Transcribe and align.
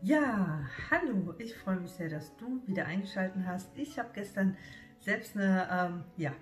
Ja, 0.00 0.60
hallo, 0.92 1.34
ich 1.38 1.56
freue 1.56 1.80
mich 1.80 1.90
sehr, 1.90 2.08
dass 2.08 2.36
du 2.36 2.62
wieder 2.66 2.86
eingeschaltet 2.86 3.42
hast. 3.44 3.76
Ich 3.76 3.98
habe 3.98 4.10
gestern 4.14 4.56
selbst 5.00 5.34
eine, 5.36 5.68
ähm, 5.72 6.04
ja, 6.16 6.32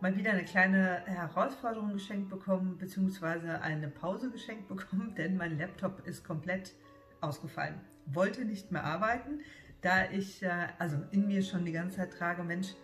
mal 0.00 0.16
wieder 0.16 0.30
eine 0.30 0.44
kleine 0.44 1.02
Herausforderung 1.06 1.92
geschenkt 1.92 2.30
bekommen, 2.30 2.78
beziehungsweise 2.78 3.62
eine 3.62 3.88
Pause 3.88 4.30
geschenkt 4.30 4.68
bekommen, 4.68 5.12
denn 5.18 5.36
mein 5.36 5.58
Laptop 5.58 6.06
ist 6.06 6.22
komplett 6.22 6.72
ausgefallen. 7.20 7.80
Wollte 8.06 8.44
nicht 8.44 8.70
mehr 8.70 8.84
arbeiten, 8.84 9.40
da 9.80 10.08
ich 10.12 10.44
äh, 10.44 10.68
also 10.78 10.96
in 11.10 11.26
mir 11.26 11.42
schon 11.42 11.64
die 11.64 11.72
ganze 11.72 11.96
Zeit 11.96 12.12
trage, 12.12 12.44
Mensch, 12.44 12.74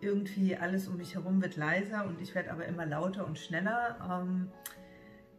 irgendwie 0.00 0.56
alles 0.56 0.86
um 0.86 0.98
mich 0.98 1.16
herum 1.16 1.42
wird 1.42 1.56
leiser 1.56 2.06
und 2.06 2.20
ich 2.20 2.32
werde 2.36 2.52
aber 2.52 2.66
immer 2.66 2.86
lauter 2.86 3.26
und 3.26 3.40
schneller. 3.40 4.22
Ähm, 4.22 4.52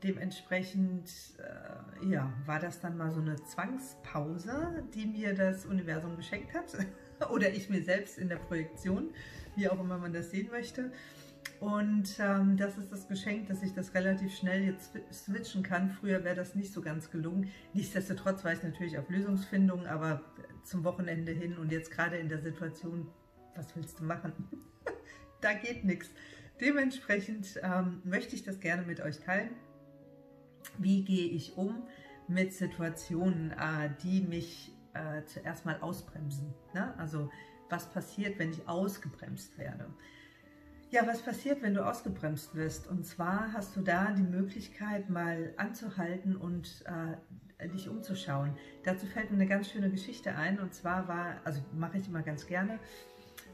dementsprechend 0.06 1.10
äh, 1.40 2.06
ja, 2.12 2.32
war 2.46 2.60
das 2.60 2.80
dann 2.80 2.96
mal 2.96 3.12
so 3.12 3.20
eine 3.20 3.36
Zwangspause, 3.44 4.84
die 4.94 5.08
mir 5.08 5.34
das 5.34 5.66
Universum 5.66 6.16
geschenkt 6.16 6.54
hat. 6.54 6.66
Oder 7.32 7.52
ich 7.52 7.70
mir 7.70 7.82
selbst 7.82 8.20
in 8.20 8.30
der 8.30 8.36
Projektion, 8.36 9.10
wie 9.56 9.68
auch 9.68 9.80
immer 9.80 9.98
man 9.98 10.14
das 10.14 10.30
sehen 10.30 10.50
möchte. 10.52 10.92
Und 11.60 12.20
ähm, 12.20 12.58
das 12.58 12.78
ist 12.78 12.92
das 12.92 13.08
Geschenk, 13.08 13.48
dass 13.48 13.64
ich 13.64 13.74
das 13.74 13.94
relativ 13.94 14.36
schnell 14.36 14.64
jetzt 14.64 14.92
switchen 15.12 15.64
kann. 15.64 15.90
Früher 15.90 16.24
wäre 16.24 16.36
das 16.36 16.54
nicht 16.54 16.72
so 16.72 16.82
ganz 16.82 17.10
gelungen. 17.10 17.50
Nichtsdestotrotz 17.74 18.44
war 18.44 18.54
ich 18.54 18.62
natürlich 18.62 18.98
auf 19.00 19.10
Lösungsfindung, 19.10 19.88
aber 19.88 20.22
zum 20.64 20.84
Wochenende 20.84 21.32
hin 21.32 21.58
und 21.58 21.72
jetzt 21.72 21.92
gerade 21.92 22.18
in 22.18 22.30
der 22.30 22.40
Situation, 22.40 23.08
was 23.56 23.76
willst 23.76 24.00
du 24.00 24.04
machen? 24.04 24.34
da 25.42 25.54
geht 25.54 25.84
nichts. 25.84 26.10
Dementsprechend 26.62 27.60
ähm, 27.64 28.02
möchte 28.04 28.36
ich 28.36 28.44
das 28.44 28.60
gerne 28.60 28.84
mit 28.84 29.02
euch 29.02 29.20
teilen 29.20 29.50
wie 30.78 31.04
gehe 31.04 31.30
ich 31.30 31.58
um 31.58 31.84
mit 32.28 32.54
Situationen, 32.54 33.52
äh, 33.52 33.90
die 34.04 34.22
mich 34.22 34.72
äh, 34.94 35.24
zuerst 35.26 35.66
mal 35.66 35.80
ausbremsen. 35.82 36.54
Ne? 36.74 36.94
Also 36.98 37.30
was 37.70 37.90
passiert, 37.90 38.40
wenn 38.40 38.52
ich 38.52 38.68
ausgebremst 38.68 39.58
werde. 39.58 39.88
Ja, 40.92 41.06
was 41.08 41.22
passiert, 41.22 41.62
wenn 41.62 41.74
du 41.74 41.86
ausgebremst 41.86 42.56
wirst? 42.56 42.88
Und 42.88 43.06
zwar 43.06 43.52
hast 43.54 43.76
du 43.76 43.82
da 43.82 44.12
die 44.12 44.24
Möglichkeit, 44.24 45.10
mal 45.10 45.54
anzuhalten 45.58 46.36
und 46.36 46.86
äh, 46.86 47.68
dich 47.70 47.90
umzuschauen. 47.90 48.56
Dazu 48.84 49.06
fällt 49.06 49.32
mir 49.32 49.38
eine 49.38 49.48
ganz 49.48 49.70
schöne 49.70 49.90
Geschichte 49.90 50.36
ein. 50.36 50.60
Und 50.60 50.74
zwar 50.74 51.08
war, 51.08 51.42
also 51.44 51.62
mache 51.74 51.98
ich 51.98 52.08
immer 52.08 52.22
ganz 52.22 52.46
gerne, 52.46 52.80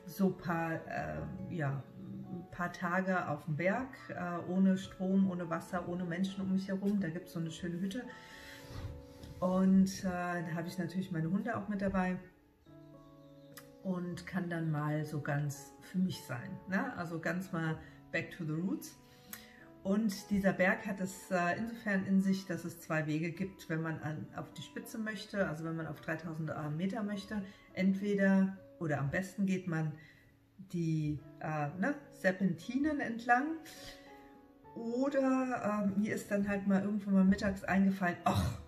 so 0.05 0.27
ein 0.27 0.37
paar 0.37 0.73
äh, 0.73 1.21
ja, 1.49 1.83
paar 2.51 2.71
Tage 2.71 3.27
auf 3.27 3.45
dem 3.45 3.55
Berg, 3.55 3.89
äh, 4.09 4.51
ohne 4.51 4.77
Strom, 4.77 5.29
ohne 5.29 5.49
Wasser, 5.49 5.87
ohne 5.87 6.03
Menschen 6.03 6.41
um 6.41 6.53
mich 6.53 6.67
herum. 6.67 6.99
Da 6.99 7.09
gibt 7.09 7.27
es 7.27 7.33
so 7.33 7.39
eine 7.39 7.51
schöne 7.51 7.79
Hütte. 7.79 8.03
Und 9.39 10.03
äh, 10.03 10.03
da 10.03 10.53
habe 10.53 10.67
ich 10.67 10.77
natürlich 10.77 11.11
meine 11.11 11.29
Hunde 11.29 11.57
auch 11.57 11.67
mit 11.67 11.81
dabei 11.81 12.17
und 13.83 14.27
kann 14.27 14.49
dann 14.49 14.69
mal 14.71 15.03
so 15.05 15.19
ganz 15.19 15.73
für 15.81 15.97
mich 15.97 16.21
sein. 16.23 16.51
Ne? 16.69 16.95
Also 16.97 17.19
ganz 17.19 17.51
mal 17.51 17.77
back 18.11 18.31
to 18.31 18.45
the 18.45 18.51
roots. 18.51 18.97
Und 19.83 20.29
dieser 20.29 20.53
Berg 20.53 20.85
hat 20.85 21.01
es 21.01 21.31
äh, 21.31 21.57
insofern 21.57 22.05
in 22.05 22.21
sich, 22.21 22.45
dass 22.45 22.65
es 22.65 22.79
zwei 22.81 23.07
Wege 23.07 23.31
gibt, 23.31 23.67
wenn 23.67 23.81
man 23.81 23.99
an, 24.01 24.27
auf 24.35 24.53
die 24.53 24.61
Spitze 24.61 24.99
möchte, 24.99 25.47
also 25.47 25.63
wenn 25.63 25.75
man 25.75 25.87
auf 25.87 26.01
3000 26.01 26.77
Meter 26.77 27.01
möchte. 27.01 27.41
Entweder 27.73 28.57
oder 28.79 28.99
am 28.99 29.09
besten 29.09 29.47
geht 29.47 29.67
man 29.67 29.93
die 30.73 31.19
äh, 31.39 31.67
ne, 31.79 31.95
Serpentinen 32.13 32.99
entlang. 32.99 33.57
Oder 34.75 35.83
ähm, 35.85 36.01
mir 36.01 36.15
ist 36.15 36.31
dann 36.31 36.47
halt 36.47 36.67
mal 36.67 36.81
irgendwann 36.81 37.13
mal 37.13 37.25
mittags 37.25 37.63
eingefallen, 37.63 38.15
ach, 38.23 38.59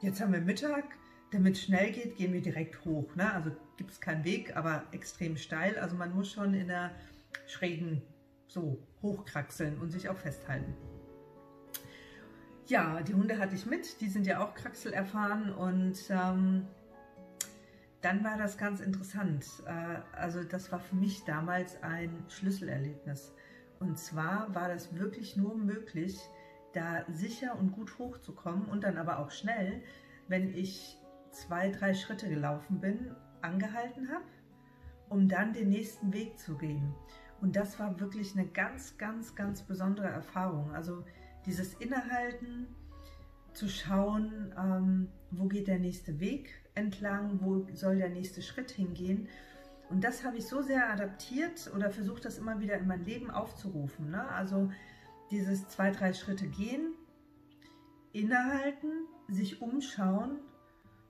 jetzt 0.00 0.20
haben 0.20 0.32
wir 0.32 0.40
Mittag, 0.40 0.84
damit 1.32 1.56
es 1.56 1.62
schnell 1.62 1.90
geht, 1.90 2.16
gehen 2.16 2.32
wir 2.32 2.42
direkt 2.42 2.84
hoch. 2.84 3.14
Ne? 3.16 3.32
Also 3.32 3.50
gibt 3.76 3.90
es 3.90 4.00
keinen 4.00 4.24
Weg, 4.24 4.56
aber 4.56 4.84
extrem 4.92 5.36
steil. 5.36 5.78
Also 5.78 5.96
man 5.96 6.14
muss 6.14 6.30
schon 6.30 6.54
in 6.54 6.68
der 6.68 6.92
schrägen 7.46 8.02
so 8.46 8.78
hochkraxeln 9.02 9.78
und 9.78 9.90
sich 9.90 10.08
auch 10.08 10.16
festhalten. 10.16 10.74
Ja, 12.66 13.02
die 13.02 13.14
Hunde 13.14 13.38
hatte 13.38 13.54
ich 13.54 13.66
mit, 13.66 14.00
die 14.00 14.08
sind 14.08 14.26
ja 14.26 14.42
auch 14.42 14.54
kraxelerfahren 14.54 15.52
und 15.52 15.98
ähm, 16.08 16.66
dann 18.04 18.22
war 18.22 18.36
das 18.36 18.58
ganz 18.58 18.80
interessant. 18.80 19.46
Äh, 19.66 20.16
also 20.16 20.44
das 20.44 20.70
war 20.70 20.80
für 20.80 20.96
mich 20.96 21.24
damals 21.24 21.82
ein 21.82 22.24
Schlüsselerlebnis. 22.28 23.34
Und 23.80 23.98
zwar 23.98 24.54
war 24.54 24.68
das 24.68 24.94
wirklich 24.94 25.36
nur 25.36 25.56
möglich, 25.56 26.18
da 26.72 27.04
sicher 27.08 27.58
und 27.58 27.72
gut 27.72 27.98
hochzukommen 27.98 28.66
und 28.66 28.84
dann 28.84 28.98
aber 28.98 29.18
auch 29.18 29.30
schnell, 29.30 29.82
wenn 30.28 30.52
ich 30.54 30.98
zwei, 31.30 31.70
drei 31.70 31.94
Schritte 31.94 32.28
gelaufen 32.28 32.80
bin, 32.80 33.14
angehalten 33.42 34.08
habe, 34.08 34.24
um 35.08 35.28
dann 35.28 35.52
den 35.52 35.68
nächsten 35.68 36.12
Weg 36.12 36.38
zu 36.38 36.56
gehen. 36.56 36.94
Und 37.40 37.56
das 37.56 37.78
war 37.78 38.00
wirklich 38.00 38.36
eine 38.36 38.46
ganz, 38.46 38.96
ganz, 38.96 39.34
ganz 39.34 39.62
besondere 39.62 40.08
Erfahrung. 40.08 40.72
Also 40.72 41.04
dieses 41.46 41.74
Innehalten, 41.74 42.66
zu 43.54 43.68
schauen, 43.68 44.52
ähm, 44.58 45.08
wo 45.30 45.46
geht 45.46 45.68
der 45.68 45.78
nächste 45.78 46.18
Weg 46.20 46.63
entlang, 46.74 47.40
wo 47.40 47.66
soll 47.72 47.96
der 47.96 48.10
nächste 48.10 48.42
Schritt 48.42 48.70
hingehen. 48.70 49.28
Und 49.90 50.02
das 50.02 50.24
habe 50.24 50.38
ich 50.38 50.46
so 50.46 50.62
sehr 50.62 50.90
adaptiert 50.90 51.70
oder 51.74 51.90
versucht, 51.90 52.24
das 52.24 52.38
immer 52.38 52.60
wieder 52.60 52.76
in 52.76 52.86
mein 52.86 53.04
Leben 53.04 53.30
aufzurufen. 53.30 54.10
Ne? 54.10 54.28
Also 54.28 54.70
dieses 55.30 55.68
zwei, 55.68 55.90
drei 55.90 56.12
Schritte 56.12 56.46
gehen, 56.46 56.94
innehalten, 58.12 59.06
sich 59.28 59.62
umschauen, 59.62 60.38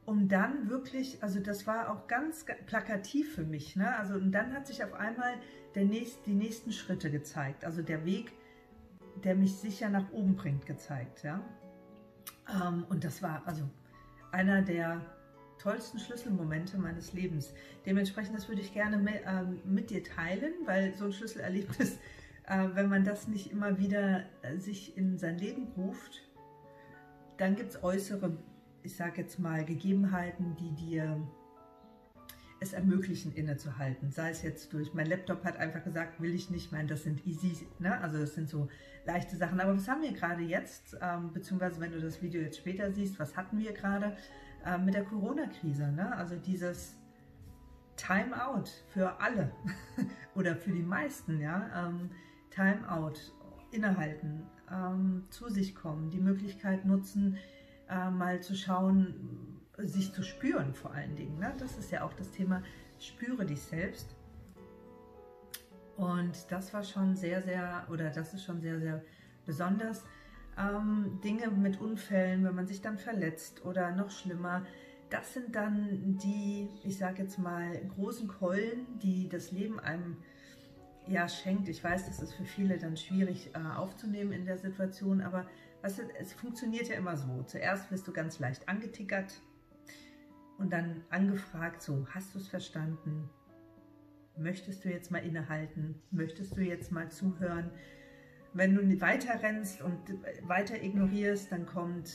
um 0.07 0.29
dann 0.29 0.69
wirklich, 0.69 1.23
also 1.23 1.41
das 1.41 1.67
war 1.67 1.91
auch 1.91 2.09
ganz 2.09 2.45
plakativ 2.67 3.35
für 3.35 3.45
mich. 3.45 3.77
Ne? 3.77 3.97
Also 3.97 4.15
und 4.15 4.33
dann 4.33 4.53
hat 4.53 4.67
sich 4.67 4.85
auf 4.85 4.93
einmal 4.93 5.35
der 5.75 5.85
nächst, 5.85 6.27
die 6.27 6.35
nächsten 6.35 6.73
Schritte 6.73 7.11
gezeigt. 7.11 7.65
Also 7.65 7.83
der 7.83 8.05
Weg, 8.05 8.33
der 9.23 9.35
mich 9.35 9.57
sicher 9.57 9.89
nach 9.89 10.13
oben 10.13 10.37
bringt, 10.37 10.67
gezeigt. 10.67 11.23
Ja? 11.23 11.41
Ähm, 12.51 12.85
und 12.89 13.05
das 13.05 13.23
war 13.23 13.43
also 13.47 13.65
einer 14.31 14.63
der 14.63 15.01
tollsten 15.65 15.99
Schlüsselmomente 15.99 16.77
meines 16.77 17.15
Lebens. 17.15 17.55
Dementsprechend, 17.87 18.37
das 18.37 18.49
würde 18.49 18.61
ich 18.61 18.75
gerne 18.75 18.99
mit, 18.99 19.23
ähm, 19.27 19.61
mit 19.65 19.91
dir 19.91 20.05
teilen, 20.05 20.53
weil 20.67 20.95
so 20.95 21.07
ein 21.07 21.13
Schlüsselerlebnis, 21.13 21.99
äh, 22.47 22.69
wenn 22.75 22.89
man 22.89 23.03
das 23.03 23.29
nicht 23.29 23.51
immer 23.51 23.79
wieder 23.79 24.25
äh, 24.43 24.59
sich 24.59 24.97
in 24.97 25.17
sein 25.19 25.39
Leben 25.39 25.69
ruft, 25.77 26.23
dann 27.39 27.57
gibt 27.57 27.71
es 27.71 27.83
äußere, 27.83 28.37
ich 28.83 28.95
sage 28.95 29.23
jetzt 29.23 29.39
mal, 29.39 29.65
Gegebenheiten, 29.65 30.55
die 30.57 30.73
dir 30.73 31.27
es 32.61 32.73
ermöglichen, 32.75 33.33
innezuhalten. 33.35 34.11
Sei 34.11 34.31
es 34.31 34.43
jetzt 34.43 34.73
durch, 34.73 34.93
mein 34.95 35.07
Laptop 35.07 35.45
hat 35.45 35.57
einfach 35.57 35.83
gesagt, 35.83 36.21
will 36.21 36.35
ich 36.35 36.51
nicht, 36.51 36.73
mein, 36.73 36.87
das 36.87 37.03
sind 37.03 37.27
easy, 37.27 37.67
ne? 37.79 38.01
also 38.01 38.19
das 38.19 38.35
sind 38.35 38.49
so 38.49 38.69
leichte 39.07 39.37
Sachen. 39.37 39.61
Aber 39.61 39.77
was 39.77 39.89
haben 39.89 40.03
wir 40.03 40.13
gerade 40.13 40.43
jetzt, 40.43 40.97
ähm, 41.01 41.33
beziehungsweise 41.33 41.81
wenn 41.81 41.93
du 41.93 42.01
das 42.01 42.23
Video 42.23 42.41
jetzt 42.43 42.59
später 42.59 42.93
siehst, 42.93 43.19
was 43.19 43.37
hatten 43.37 43.59
wir 43.59 43.73
gerade 43.73 44.17
ähm, 44.65 44.85
mit 44.85 44.95
der 44.95 45.05
Corona-Krise? 45.05 45.93
Ne? 45.93 46.15
Also 46.17 46.37
dieses 46.37 46.97
Time-out 47.97 48.69
für 48.89 49.21
alle 49.21 49.53
oder 50.35 50.57
für 50.57 50.73
die 50.73 50.83
meisten, 50.83 51.41
ja, 51.41 51.87
ähm, 51.87 52.11
Time-out, 52.51 53.33
innehalten, 53.71 54.47
ähm, 54.71 55.25
zu 55.31 55.49
sich 55.49 55.75
kommen, 55.75 56.11
die 56.11 56.21
Möglichkeit 56.21 56.85
nutzen, 56.85 57.37
äh, 57.89 58.11
mal 58.11 58.41
zu 58.41 58.55
schauen, 58.55 59.61
sich 59.79 60.13
zu 60.13 60.23
spüren 60.23 60.75
vor 60.75 60.93
allen 60.93 61.17
Dingen. 61.17 61.39
Ne? 61.39 61.53
Das 61.59 61.77
ist 61.77 61.91
ja 61.91 62.05
auch 62.05 62.13
das 62.15 62.31
Thema, 62.31 62.63
spüre 62.99 63.45
dich 63.45 63.61
selbst. 63.61 64.15
Und 65.97 66.51
das 66.51 66.73
war 66.73 66.83
schon 66.83 67.15
sehr, 67.15 67.43
sehr, 67.43 67.87
oder 67.91 68.11
das 68.11 68.35
ist 68.35 68.45
schon 68.45 68.61
sehr, 68.61 68.81
sehr 68.81 69.03
besonders. 69.45 70.05
Ähm, 70.59 71.21
Dinge 71.23 71.49
mit 71.49 71.81
Unfällen, 71.81 72.45
wenn 72.45 72.55
man 72.55 72.67
sich 72.67 72.81
dann 72.81 72.99
verletzt 72.99 73.65
oder 73.65 73.93
noch 73.93 74.11
schlimmer, 74.11 74.65
das 75.11 75.35
sind 75.35 75.55
dann 75.55 76.19
die, 76.19 76.69
ich 76.83 76.99
sage 76.99 77.23
jetzt 77.23 77.39
mal, 77.39 77.81
großen 77.95 78.29
Keulen, 78.29 78.87
die 79.03 79.29
das 79.29 79.53
Leben 79.53 79.79
einem 79.81 80.17
ja 81.07 81.29
schenkt. 81.29 81.69
Ich 81.69 81.83
weiß, 81.83 82.07
das 82.07 82.21
ist 82.21 82.35
für 82.35 82.45
viele 82.45 82.79
dann 82.79 82.97
schwierig 82.97 83.51
äh, 83.55 83.77
aufzunehmen 83.77 84.33
in 84.33 84.47
der 84.47 84.59
Situation, 84.59 85.21
aber 85.21 85.47
du, 85.83 86.03
es 86.19 86.33
funktioniert 86.33 86.89
ja 86.89 86.97
immer 86.97 87.17
so. 87.17 87.43
Zuerst 87.43 87.91
wirst 87.91 88.09
du 88.09 88.13
ganz 88.13 88.39
leicht 88.39 88.69
angetickert, 88.69 89.35
und 90.59 90.73
dann 90.73 91.03
angefragt, 91.11 91.83
so, 91.83 92.07
hast 92.11 92.35
du 92.35 92.39
es 92.39 92.49
verstanden? 92.49 93.29
Möchtest 94.37 94.85
du 94.85 94.89
jetzt 94.89 95.11
mal 95.11 95.19
innehalten? 95.19 96.01
Möchtest 96.11 96.57
du 96.57 96.63
jetzt 96.63 96.93
mal 96.93 97.11
zuhören? 97.11 97.71
Wenn 98.55 98.75
du 98.77 99.01
weiter 99.01 99.43
rennst 99.43 99.83
und 99.83 99.99
weiter 100.47 100.81
ignorierst, 100.81 101.51
dann 101.51 101.67
kommt 101.67 102.15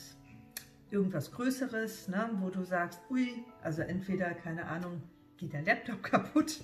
irgendwas 0.89 1.31
Größeres, 1.31 2.07
ne, 2.07 2.30
wo 2.39 2.50
du 2.50 2.63
sagst, 2.63 3.01
ui, 3.09 3.44
also 3.62 3.81
entweder, 3.81 4.33
keine 4.33 4.65
Ahnung, 4.65 5.03
geht 5.38 5.53
der 5.53 5.62
Laptop 5.63 6.01
kaputt 6.12 6.62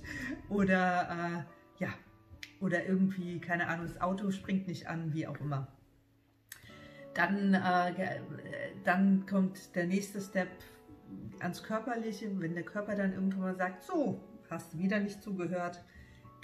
oder 0.49 1.45
äh, 1.79 1.83
ja, 1.83 1.89
oder 2.61 2.85
irgendwie, 2.85 3.39
keine 3.39 3.67
Ahnung, 3.67 3.85
das 3.85 3.99
Auto 3.99 4.31
springt 4.31 4.67
nicht 4.67 4.87
an, 4.87 5.13
wie 5.13 5.27
auch 5.27 5.39
immer. 5.41 5.67
Dann, 7.13 7.53
äh, 7.53 8.15
dann 8.83 9.25
kommt 9.25 9.75
der 9.75 9.87
nächste 9.87 10.21
Step, 10.21 10.49
ans 11.39 11.63
Körperliche, 11.63 12.39
wenn 12.39 12.53
der 12.55 12.63
Körper 12.63 12.95
dann 12.95 13.13
irgendwann 13.13 13.41
mal 13.41 13.55
sagt, 13.55 13.83
so, 13.83 14.21
hast 14.49 14.73
du 14.73 14.79
wieder 14.79 14.99
nicht 14.99 15.21
zugehört, 15.21 15.83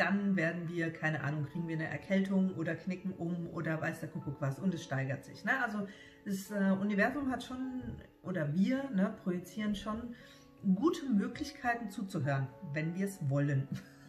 dann 0.01 0.35
werden 0.35 0.67
wir, 0.67 0.91
keine 0.91 1.23
Ahnung, 1.23 1.45
kriegen 1.45 1.67
wir 1.67 1.75
eine 1.75 1.87
Erkältung 1.87 2.55
oder 2.55 2.75
knicken 2.75 3.13
um 3.13 3.47
oder 3.53 3.79
weiß 3.79 3.99
der 3.99 4.09
Kuckuck 4.09 4.37
was 4.39 4.57
und 4.57 4.73
es 4.73 4.83
steigert 4.83 5.23
sich. 5.23 5.45
Ne? 5.45 5.51
Also 5.63 5.87
das 6.25 6.49
äh, 6.49 6.71
Universum 6.71 7.29
hat 7.29 7.43
schon, 7.43 7.83
oder 8.23 8.51
wir 8.55 8.89
ne, 8.89 9.15
projizieren 9.23 9.75
schon 9.75 10.15
gute 10.75 11.05
Möglichkeiten 11.07 11.91
zuzuhören, 11.91 12.47
wenn 12.73 12.95
wir 12.95 13.05
es 13.05 13.29
wollen. 13.29 13.67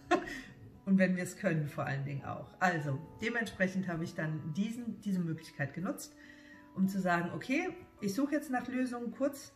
und 0.87 0.97
wenn 0.97 1.15
wir 1.15 1.25
es 1.25 1.37
können 1.37 1.69
vor 1.69 1.85
allen 1.85 2.07
Dingen 2.07 2.25
auch. 2.25 2.49
Also 2.59 2.99
dementsprechend 3.21 3.87
habe 3.87 4.05
ich 4.05 4.15
dann 4.15 4.55
diesen, 4.55 4.99
diese 5.03 5.21
Möglichkeit 5.21 5.75
genutzt, 5.75 6.17
um 6.75 6.89
zu 6.89 7.03
sagen, 7.03 7.33
okay, 7.35 7.69
ich 8.01 8.15
suche 8.15 8.33
jetzt 8.33 8.51
nach 8.51 8.67
Lösungen 8.67 9.13
kurz 9.13 9.53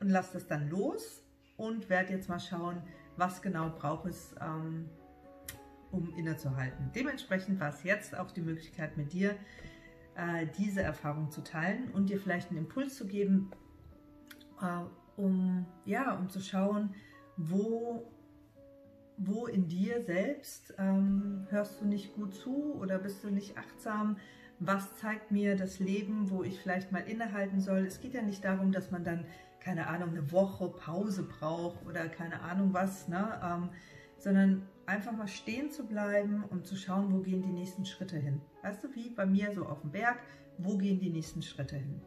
und 0.00 0.08
lasse 0.08 0.32
das 0.32 0.48
dann 0.48 0.68
los 0.68 1.22
und 1.56 1.88
werde 1.88 2.12
jetzt 2.12 2.28
mal 2.28 2.40
schauen, 2.40 2.82
was 3.16 3.40
genau 3.40 3.70
braucht 3.70 4.06
es, 4.06 4.34
ähm, 4.40 4.88
um 5.90 6.14
innezuhalten. 6.16 6.90
Dementsprechend 6.94 7.60
war 7.60 7.70
es 7.70 7.82
jetzt 7.82 8.16
auch 8.16 8.30
die 8.30 8.42
Möglichkeit 8.42 8.96
mit 8.96 9.12
dir, 9.12 9.34
äh, 10.14 10.46
diese 10.58 10.82
Erfahrung 10.82 11.30
zu 11.30 11.42
teilen 11.42 11.90
und 11.92 12.10
dir 12.10 12.18
vielleicht 12.18 12.50
einen 12.50 12.58
Impuls 12.58 12.96
zu 12.96 13.06
geben, 13.06 13.50
äh, 14.60 15.20
um, 15.20 15.66
ja, 15.84 16.12
um 16.16 16.28
zu 16.28 16.40
schauen, 16.40 16.94
wo, 17.36 18.10
wo 19.16 19.46
in 19.46 19.68
dir 19.68 20.02
selbst 20.02 20.74
ähm, 20.78 21.46
hörst 21.50 21.80
du 21.80 21.86
nicht 21.86 22.14
gut 22.14 22.34
zu 22.34 22.74
oder 22.74 22.98
bist 22.98 23.24
du 23.24 23.30
nicht 23.30 23.56
achtsam, 23.56 24.16
was 24.60 24.96
zeigt 24.96 25.30
mir 25.30 25.56
das 25.56 25.78
Leben, 25.78 26.30
wo 26.30 26.42
ich 26.42 26.60
vielleicht 26.60 26.90
mal 26.90 27.00
innehalten 27.00 27.60
soll. 27.60 27.86
Es 27.86 28.00
geht 28.00 28.14
ja 28.14 28.22
nicht 28.22 28.44
darum, 28.44 28.72
dass 28.72 28.90
man 28.90 29.04
dann, 29.04 29.24
keine 29.60 29.86
Ahnung, 29.86 30.10
eine 30.10 30.32
Woche 30.32 30.68
Pause 30.68 31.22
braucht 31.22 31.84
oder 31.86 32.08
keine 32.08 32.40
Ahnung 32.42 32.72
was, 32.72 33.08
ne? 33.08 33.40
Ähm, 33.42 33.68
sondern 34.18 34.66
einfach 34.88 35.12
mal 35.12 35.28
stehen 35.28 35.70
zu 35.70 35.86
bleiben 35.86 36.44
und 36.44 36.66
zu 36.66 36.74
schauen, 36.74 37.12
wo 37.12 37.20
gehen 37.20 37.42
die 37.42 37.52
nächsten 37.52 37.84
Schritte 37.84 38.16
hin. 38.16 38.40
Weißt 38.62 38.82
du, 38.82 38.94
wie 38.94 39.10
bei 39.10 39.26
mir 39.26 39.52
so 39.52 39.66
auf 39.66 39.82
dem 39.82 39.92
Berg, 39.92 40.18
wo 40.56 40.76
gehen 40.78 40.98
die 40.98 41.10
nächsten 41.10 41.42
Schritte 41.42 41.76
hin? 41.76 42.00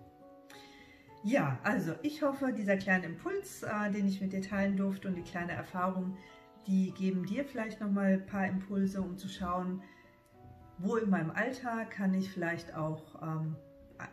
Ja, 1.23 1.59
also 1.63 1.93
ich 2.01 2.23
hoffe, 2.23 2.51
dieser 2.51 2.77
kleine 2.77 3.05
Impuls, 3.05 3.61
äh, 3.61 3.91
den 3.91 4.07
ich 4.07 4.19
mit 4.19 4.33
dir 4.33 4.41
teilen 4.41 4.75
durfte 4.75 5.07
und 5.07 5.15
die 5.15 5.21
kleine 5.21 5.51
Erfahrung, 5.51 6.17
die 6.65 6.91
geben 6.91 7.25
dir 7.25 7.45
vielleicht 7.45 7.79
nochmal 7.79 8.13
ein 8.13 8.25
paar 8.25 8.47
Impulse, 8.47 9.01
um 9.01 9.17
zu 9.17 9.29
schauen, 9.29 9.83
wo 10.79 10.95
in 10.95 11.11
meinem 11.11 11.29
Alltag 11.29 11.91
kann 11.91 12.15
ich 12.15 12.31
vielleicht 12.31 12.73
auch 12.75 13.21
ähm, 13.21 13.55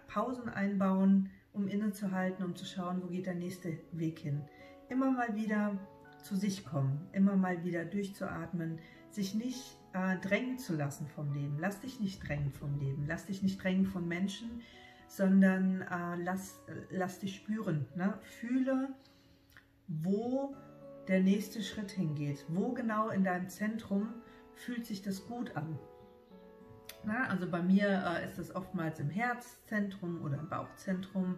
Pausen 0.07 0.51
einbauen, 0.51 1.31
um 1.55 1.67
innezuhalten, 1.67 2.45
um 2.45 2.55
zu 2.55 2.67
schauen, 2.67 3.03
wo 3.03 3.07
geht 3.07 3.25
der 3.25 3.35
nächste 3.35 3.79
Weg 3.93 4.19
hin. 4.19 4.43
Immer 4.91 5.11
mal 5.11 5.35
wieder 5.35 5.79
zu 6.23 6.37
sich 6.37 6.65
kommen, 6.65 7.09
immer 7.13 7.37
mal 7.37 7.65
wieder 7.65 7.85
durchzuatmen, 7.85 8.79
sich 9.11 9.35
nicht 9.35 9.79
äh, 9.93 10.17
drängen 10.19 10.59
zu 10.59 10.75
lassen 10.75 11.07
vom 11.07 11.33
Leben. 11.33 11.57
Lass 11.59 11.81
dich 11.81 12.01
nicht 12.01 12.27
drängen 12.27 12.53
vom 12.53 12.79
Leben, 12.79 13.05
lass 13.07 13.27
dich 13.27 13.43
nicht 13.43 13.63
drängen 13.63 13.87
von 13.87 14.07
Menschen, 14.07 14.63
sondern 15.07 15.83
äh, 15.83 16.23
lass, 16.23 16.61
lass 16.91 17.19
dich 17.19 17.37
spüren. 17.37 17.87
Ne? 17.95 18.19
Fühle, 18.23 18.95
wo 19.87 20.55
der 21.09 21.21
nächste 21.21 21.63
Schritt 21.63 21.91
hingeht. 21.91 22.45
Wo 22.49 22.73
genau 22.73 23.09
in 23.09 23.25
deinem 23.25 23.49
Zentrum 23.49 24.13
fühlt 24.55 24.87
sich 24.87 25.03
das 25.03 25.27
gut 25.27 25.57
an? 25.57 25.79
Na, 27.05 27.29
also 27.29 27.51
bei 27.51 27.63
mir 27.63 28.05
äh, 28.07 28.29
ist 28.29 28.39
das 28.39 28.55
oftmals 28.55 29.01
im 29.01 29.09
Herzzentrum 29.09 30.23
oder 30.23 30.39
im 30.39 30.49
Bauchzentrum. 30.49 31.37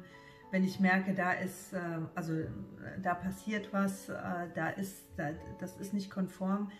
Wenn 0.51 0.65
ich 0.65 0.81
merke, 0.81 1.15
da 1.15 1.33
ist, 1.33 1.73
äh, 1.73 1.79
also 2.15 2.35
äh, 2.35 2.49
da 3.03 3.15
passiert 3.15 3.73
was, 3.73 4.09
äh, 4.09 4.15
da 4.55 4.71
ist, 4.71 5.05
da, 5.17 5.31
das 5.61 5.77
ist 5.77 5.95
nicht 5.95 6.11
konform, 6.11 6.71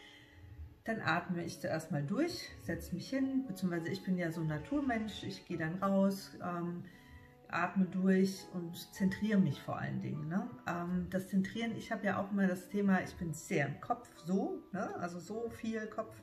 dann 0.85 1.01
atme 1.01 1.45
ich 1.45 1.61
zuerst 1.61 1.93
mal 1.93 2.03
durch, 2.03 2.49
setze 2.63 2.95
mich 2.95 3.09
hin, 3.09 3.45
beziehungsweise 3.47 3.89
ich 3.89 4.03
bin 4.03 4.17
ja 4.17 4.33
so 4.33 4.41
ein 4.41 4.49
Naturmensch, 4.49 5.23
ich 5.23 5.47
gehe 5.47 5.59
dann 5.59 5.83
raus, 5.83 6.37
ähm, 6.43 6.85
atme 7.49 7.87
durch 7.87 8.47
und 8.55 8.77
zentriere 8.93 9.39
mich 9.39 9.61
vor 9.61 9.79
allen 9.79 10.01
Dingen. 10.01 10.29
Ne? 10.29 10.49
Ähm, 10.67 11.07
das 11.11 11.29
Zentrieren, 11.29 11.77
ich 11.77 11.93
habe 11.93 12.07
ja 12.07 12.21
auch 12.21 12.31
immer 12.33 12.47
das 12.47 12.69
Thema, 12.69 13.03
ich 13.03 13.15
bin 13.15 13.35
sehr 13.35 13.67
im 13.67 13.81
Kopf, 13.81 14.09
so, 14.25 14.63
ne? 14.73 14.95
also 14.97 15.21
so 15.21 15.51
viel 15.51 15.87
Kopf 15.87 16.15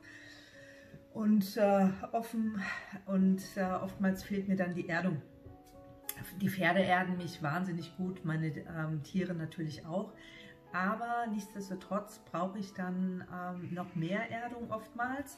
und 1.13 1.57
äh, 1.57 1.89
offen 2.11 2.61
und 3.05 3.41
äh, 3.55 3.63
oftmals 3.63 4.23
fehlt 4.23 4.47
mir 4.47 4.55
dann 4.55 4.73
die 4.73 4.87
Erdung. 4.89 5.21
Die 6.41 6.49
Pferde 6.49 6.81
erden 6.81 7.17
mich 7.17 7.41
wahnsinnig 7.41 7.95
gut, 7.97 8.25
meine 8.25 8.47
ähm, 8.47 9.03
Tiere 9.03 9.33
natürlich 9.33 9.85
auch. 9.85 10.13
Aber 10.73 11.27
nichtsdestotrotz 11.31 12.19
brauche 12.31 12.59
ich 12.59 12.73
dann 12.73 13.23
ähm, 13.33 13.73
noch 13.73 13.95
mehr 13.95 14.29
Erdung 14.29 14.69
oftmals. 14.71 15.37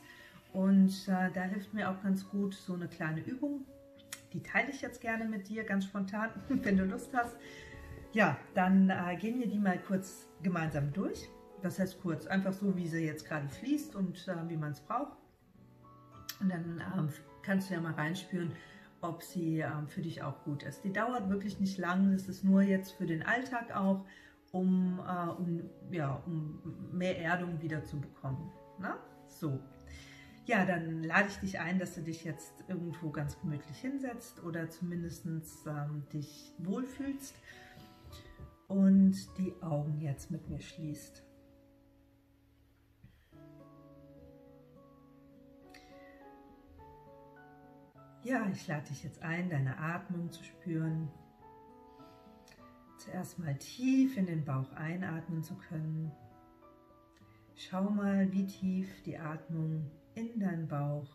Und 0.53 0.91
äh, 1.07 1.29
da 1.31 1.43
hilft 1.43 1.73
mir 1.73 1.89
auch 1.89 2.01
ganz 2.01 2.27
gut 2.29 2.53
so 2.53 2.73
eine 2.73 2.87
kleine 2.87 3.21
Übung. 3.21 3.65
Die 4.33 4.41
teile 4.41 4.71
ich 4.71 4.81
jetzt 4.81 5.01
gerne 5.01 5.25
mit 5.25 5.47
dir, 5.47 5.63
ganz 5.63 5.85
spontan, 5.85 6.29
wenn 6.49 6.77
du 6.77 6.85
Lust 6.85 7.11
hast. 7.13 7.35
Ja, 8.11 8.37
dann 8.55 8.89
äh, 8.89 9.15
gehen 9.17 9.39
wir 9.39 9.47
die 9.47 9.59
mal 9.59 9.79
kurz 9.79 10.27
gemeinsam 10.41 10.91
durch. 10.93 11.29
Das 11.61 11.77
heißt 11.77 12.01
kurz, 12.01 12.25
einfach 12.25 12.53
so, 12.53 12.75
wie 12.75 12.87
sie 12.87 13.05
jetzt 13.05 13.27
gerade 13.27 13.47
fließt 13.49 13.95
und 13.95 14.27
äh, 14.27 14.49
wie 14.49 14.57
man 14.57 14.71
es 14.71 14.79
braucht. 14.79 15.17
Und 16.39 16.49
dann 16.49 16.81
ähm, 16.97 17.09
kannst 17.43 17.69
du 17.69 17.75
ja 17.75 17.81
mal 17.81 17.93
reinspüren, 17.93 18.51
ob 19.01 19.23
sie 19.23 19.59
ähm, 19.59 19.87
für 19.87 20.01
dich 20.01 20.21
auch 20.21 20.43
gut 20.43 20.63
ist. 20.63 20.83
Die 20.83 20.93
dauert 20.93 21.29
wirklich 21.29 21.59
nicht 21.59 21.77
lang, 21.77 22.11
das 22.11 22.27
ist 22.27 22.43
nur 22.43 22.61
jetzt 22.61 22.91
für 22.91 23.05
den 23.05 23.23
Alltag 23.23 23.75
auch 23.75 24.05
um, 24.51 24.99
äh, 24.99 25.29
um, 25.29 25.69
ja, 25.91 26.21
um 26.25 26.59
mehr 26.91 27.19
Erdung 27.19 27.61
wieder 27.61 27.83
zu 27.83 27.99
bekommen. 27.99 28.51
Na? 28.79 28.97
So. 29.27 29.59
Ja, 30.45 30.65
dann 30.65 31.03
lade 31.03 31.27
ich 31.27 31.37
dich 31.37 31.59
ein, 31.59 31.77
dass 31.77 31.93
du 31.93 32.01
dich 32.01 32.23
jetzt 32.23 32.63
irgendwo 32.67 33.11
ganz 33.11 33.39
gemütlich 33.39 33.77
hinsetzt 33.77 34.43
oder 34.43 34.67
zumindest 34.69 35.27
ähm, 35.27 36.03
dich 36.11 36.53
wohlfühlst 36.57 37.35
und 38.67 39.15
die 39.37 39.53
Augen 39.61 39.99
jetzt 39.99 40.31
mit 40.31 40.49
mir 40.49 40.59
schließt. 40.59 41.23
Ja, 48.23 48.45
ich 48.51 48.67
lade 48.67 48.85
dich 48.89 49.03
jetzt 49.03 49.21
ein, 49.21 49.49
deine 49.49 49.77
Atmung 49.77 50.29
zu 50.29 50.43
spüren. 50.43 51.09
Zuerst 52.97 53.39
mal 53.39 53.55
tief 53.55 54.17
in 54.17 54.25
den 54.25 54.43
Bauch 54.43 54.71
einatmen 54.73 55.41
zu 55.41 55.55
können. 55.55 56.11
Schau 57.55 57.89
mal, 57.89 58.29
wie 58.33 58.45
tief 58.45 59.03
die 59.03 59.17
Atmung 59.17 59.89
in 60.15 60.37
deinen 60.37 60.67
Bauch 60.67 61.07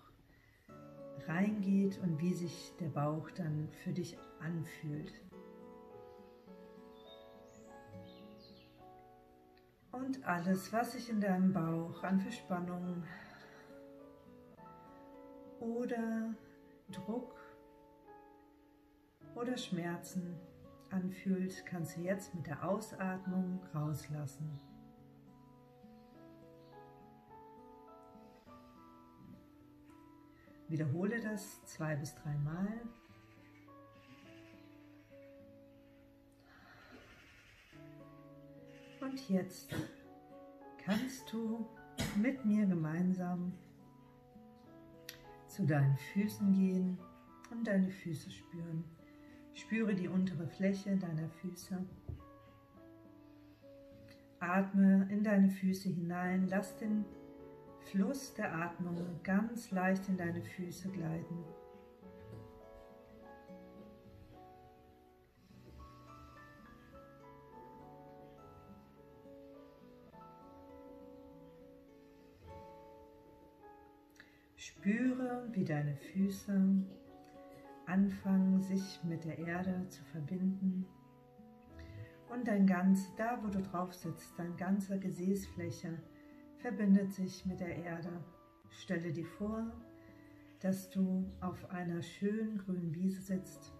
reingeht 1.26 1.98
und 1.98 2.18
wie 2.20 2.32
sich 2.32 2.72
der 2.80 2.88
Bauch 2.88 3.30
dann 3.32 3.68
für 3.82 3.92
dich 3.92 4.16
anfühlt. 4.40 5.12
Und 9.92 10.24
alles, 10.24 10.72
was 10.72 10.92
sich 10.92 11.10
in 11.10 11.20
deinem 11.20 11.52
Bauch 11.52 12.02
an 12.02 12.18
Verspannung 12.18 13.04
oder 15.60 16.34
Druck 16.94 17.34
oder 19.34 19.56
Schmerzen 19.56 20.38
anfühlt, 20.90 21.66
kannst 21.66 21.96
du 21.96 22.02
jetzt 22.02 22.34
mit 22.34 22.46
der 22.46 22.68
Ausatmung 22.68 23.60
rauslassen. 23.74 24.60
Wiederhole 30.68 31.20
das 31.20 31.64
zwei 31.66 31.94
bis 31.96 32.14
drei 32.14 32.34
Mal. 32.38 32.80
Und 39.00 39.28
jetzt 39.28 39.74
kannst 40.84 41.32
du 41.32 41.66
mit 42.16 42.44
mir 42.44 42.66
gemeinsam 42.66 43.52
zu 45.54 45.64
deinen 45.64 45.96
Füßen 45.96 46.52
gehen 46.52 46.98
und 47.52 47.66
deine 47.66 47.88
Füße 47.88 48.28
spüren. 48.28 48.84
Spüre 49.52 49.94
die 49.94 50.08
untere 50.08 50.48
Fläche 50.48 50.96
deiner 50.96 51.28
Füße. 51.28 51.78
Atme 54.40 55.06
in 55.10 55.22
deine 55.22 55.48
Füße 55.48 55.88
hinein. 55.90 56.48
Lass 56.48 56.76
den 56.76 57.04
Fluss 57.78 58.34
der 58.34 58.52
Atmung 58.52 58.96
ganz 59.22 59.70
leicht 59.70 60.08
in 60.08 60.16
deine 60.16 60.42
Füße 60.42 60.88
gleiten. 60.88 61.44
Spüre, 74.78 75.48
wie 75.52 75.64
deine 75.64 75.96
Füße 75.96 76.84
anfangen, 77.86 78.60
sich 78.60 79.00
mit 79.04 79.24
der 79.24 79.38
Erde 79.38 79.86
zu 79.88 80.02
verbinden 80.04 80.86
Und 82.30 82.48
dein 82.48 82.66
ganz, 82.66 83.14
da 83.16 83.38
wo 83.42 83.48
du 83.48 83.62
drauf 83.62 83.94
sitzt, 83.94 84.38
deine 84.38 84.56
ganze 84.56 84.98
Gesäßfläche 84.98 85.98
verbindet 86.58 87.12
sich 87.12 87.46
mit 87.46 87.60
der 87.60 87.76
Erde. 87.76 88.24
Stelle 88.70 89.12
dir 89.12 89.26
vor, 89.26 89.70
dass 90.60 90.90
du 90.90 91.30
auf 91.40 91.70
einer 91.70 92.02
schönen 92.02 92.58
grünen 92.58 92.94
Wiese 92.94 93.20
sitzt 93.20 93.72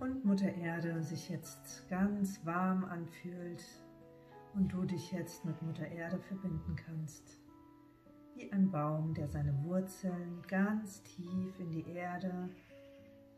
und 0.00 0.24
Mutter 0.24 0.52
Erde 0.52 1.02
sich 1.02 1.28
jetzt 1.28 1.88
ganz 1.88 2.44
warm 2.44 2.84
anfühlt 2.84 3.64
und 4.54 4.72
du 4.72 4.84
dich 4.84 5.12
jetzt 5.12 5.44
mit 5.44 5.60
Mutter 5.62 5.86
Erde 5.86 6.18
verbinden 6.18 6.76
kannst. 6.76 7.45
Wie 8.36 8.52
ein 8.52 8.70
Baum, 8.70 9.14
der 9.14 9.28
seine 9.28 9.54
Wurzeln 9.64 10.42
ganz 10.46 11.02
tief 11.04 11.58
in 11.58 11.70
die 11.70 11.88
Erde 11.88 12.50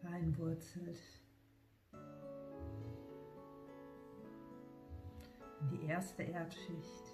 reinwurzelt. 0.03 0.99
In 5.61 5.69
die 5.71 5.87
erste 5.87 6.25
Erdschicht. 6.25 7.05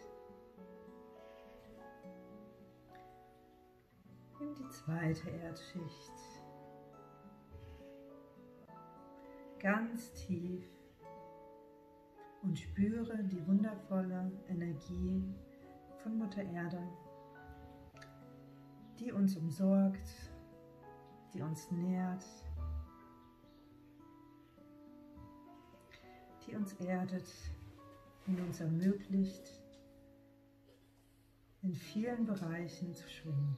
In 4.41 4.55
die 4.55 4.69
zweite 4.71 5.29
Erdschicht. 5.29 6.12
Ganz 9.59 10.11
tief 10.14 10.64
und 12.43 12.59
spüre 12.59 13.23
die 13.25 13.47
wundervolle 13.47 14.33
Energie 14.49 15.23
von 15.99 16.17
Mutter 16.17 16.43
Erde, 16.43 16.79
die 18.99 19.13
uns 19.13 19.37
umsorgt, 19.37 20.09
die 21.33 21.43
uns 21.43 21.71
nährt, 21.71 22.25
die 26.47 26.55
uns 26.55 26.73
erdet 26.75 27.29
und 28.27 28.41
uns 28.41 28.61
ermöglicht, 28.61 29.61
in 31.63 31.75
vielen 31.75 32.27
Bereichen 32.27 32.95
zu 32.95 33.09
schwingen. 33.09 33.57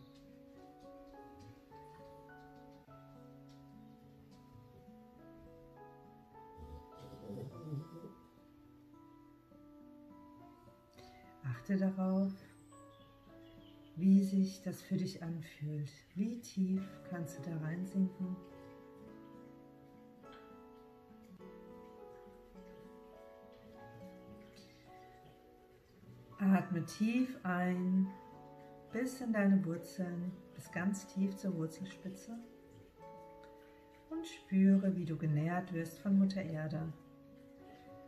Achte 11.43 11.77
darauf, 11.77 12.33
wie 13.97 14.23
sich 14.23 14.63
das 14.63 14.83
für 14.83 14.97
dich 14.97 15.23
anfühlt. 15.23 15.91
Wie 16.15 16.41
tief 16.41 16.83
kannst 17.09 17.39
du 17.39 17.51
da 17.51 17.57
reinsinken? 17.59 18.37
Atme 26.39 26.85
tief 26.85 27.39
ein 27.43 28.07
bis 28.93 29.21
in 29.21 29.33
deine 29.33 29.65
Wurzeln, 29.65 30.33
bis 30.55 30.71
ganz 30.71 31.07
tief 31.07 31.35
zur 31.37 31.57
Wurzelspitze 31.57 32.39
und 34.11 34.27
spüre, 34.27 34.95
wie 34.97 35.05
du 35.05 35.17
genährt 35.17 35.73
wirst 35.73 35.99
von 36.01 36.19
Mutter 36.19 36.43
Erde. 36.43 36.93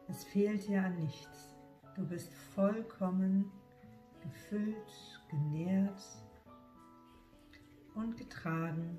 Es 0.09 0.25
fehlt 0.25 0.66
dir 0.66 0.83
an 0.83 0.99
nichts. 0.99 1.54
Du 1.95 2.07
bist 2.07 2.33
vollkommen 2.54 3.50
gefüllt, 4.28 5.20
genährt 5.28 6.02
und 7.94 8.16
getragen 8.16 8.99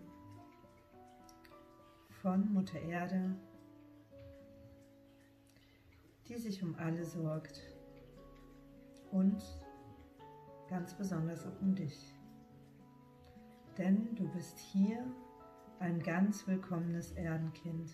von 2.21 2.51
Mutter 2.53 2.79
Erde, 2.79 3.35
die 6.27 6.35
sich 6.35 6.61
um 6.63 6.75
alle 6.75 7.05
sorgt 7.05 7.61
und 9.11 9.41
ganz 10.67 10.93
besonders 10.93 11.45
auch 11.45 11.61
um 11.61 11.75
dich. 11.75 12.13
Denn 13.77 14.15
du 14.15 14.27
bist 14.29 14.59
hier 14.59 15.03
ein 15.79 16.01
ganz 16.01 16.45
willkommenes 16.45 17.13
Erdenkind. 17.13 17.89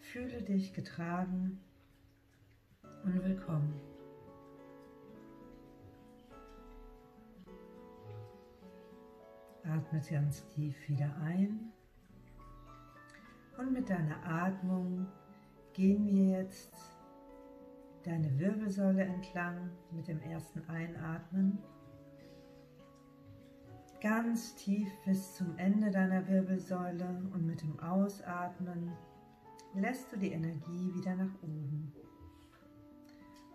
Fühle 0.00 0.42
dich 0.42 0.74
getragen 0.74 1.60
und 3.04 3.24
willkommen. 3.24 3.80
Atme 9.64 10.00
ganz 10.10 10.46
tief 10.48 10.74
wieder 10.88 11.14
ein 11.22 11.72
und 13.58 13.72
mit 13.72 13.88
deiner 13.90 14.16
Atmung 14.24 15.06
gehen 15.72 16.06
wir 16.06 16.40
jetzt 16.40 16.74
deine 18.04 18.38
Wirbelsäule 18.38 19.02
entlang 19.02 19.70
mit 19.90 20.08
dem 20.08 20.20
ersten 20.22 20.66
Einatmen. 20.68 21.58
Ganz 24.00 24.54
tief 24.54 24.88
bis 25.04 25.34
zum 25.34 25.56
Ende 25.58 25.90
deiner 25.90 26.26
Wirbelsäule 26.28 27.22
und 27.32 27.46
mit 27.46 27.62
dem 27.62 27.78
Ausatmen 27.80 28.92
lässt 29.74 30.12
du 30.12 30.16
die 30.16 30.32
Energie 30.32 30.94
wieder 30.94 31.14
nach 31.16 31.34
oben. 31.42 31.92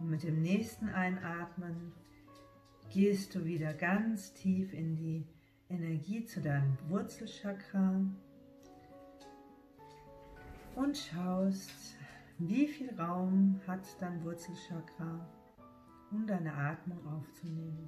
Und 0.04 0.10
mit 0.10 0.24
dem 0.24 0.42
nächsten 0.42 0.90
Einatmen 0.90 1.94
gehst 2.92 3.34
du 3.36 3.46
wieder 3.46 3.74
ganz 3.74 4.34
tief 4.34 4.74
in 4.74 4.98
die 4.98 5.26
Energie 5.70 6.26
zu 6.26 6.42
deinem 6.42 6.78
Wurzelchakra 6.90 8.02
und 10.76 10.98
schaust, 10.98 11.96
wie 12.38 12.68
viel 12.68 12.94
Raum 13.00 13.62
hat 13.66 13.80
dein 14.02 14.22
Wurzelchakra, 14.26 15.26
um 16.12 16.28
deine 16.28 16.54
Atmung 16.54 17.00
aufzunehmen. 17.08 17.88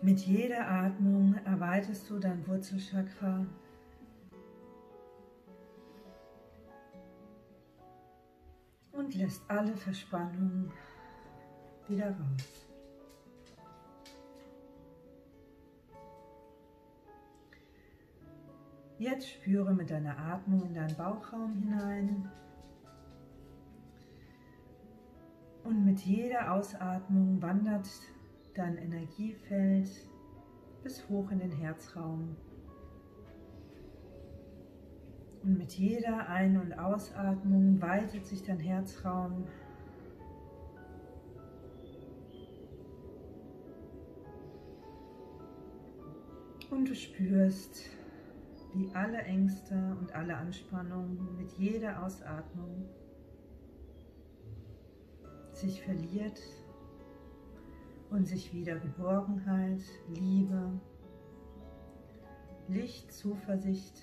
Mit 0.00 0.20
jeder 0.20 0.66
Atmung 0.66 1.34
erweiterst 1.44 2.08
du 2.08 2.18
dein 2.18 2.46
Wurzelchakra 2.46 3.44
und 9.08 9.14
lässt 9.14 9.42
alle 9.48 9.74
Verspannungen 9.74 10.70
wieder 11.88 12.10
raus. 12.10 12.68
Jetzt 18.98 19.30
spüre 19.30 19.72
mit 19.72 19.90
deiner 19.90 20.18
Atmung 20.18 20.66
in 20.66 20.74
deinen 20.74 20.94
Bauchraum 20.94 21.54
hinein 21.54 22.30
und 25.64 25.86
mit 25.86 26.00
jeder 26.00 26.52
Ausatmung 26.52 27.40
wandert 27.40 27.88
dein 28.54 28.76
Energiefeld 28.76 29.88
bis 30.82 31.08
hoch 31.08 31.30
in 31.30 31.38
den 31.38 31.52
Herzraum. 31.52 32.36
Und 35.42 35.58
mit 35.58 35.72
jeder 35.74 36.28
Ein- 36.28 36.60
und 36.60 36.72
Ausatmung 36.78 37.80
weitet 37.80 38.26
sich 38.26 38.42
dein 38.42 38.58
Herzraum. 38.58 39.46
Und 46.70 46.88
du 46.88 46.94
spürst, 46.94 47.84
wie 48.74 48.90
alle 48.94 49.18
Ängste 49.18 49.96
und 50.00 50.14
alle 50.14 50.36
Anspannung 50.36 51.36
mit 51.36 51.52
jeder 51.52 52.02
Ausatmung 52.04 52.84
sich 55.52 55.82
verliert 55.82 56.40
und 58.10 58.26
sich 58.26 58.52
wieder 58.52 58.78
Geborgenheit, 58.78 59.82
Liebe, 60.08 60.80
Licht, 62.68 63.10
Zuversicht 63.12 64.00